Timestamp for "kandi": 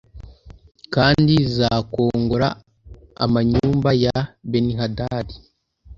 0.93-1.33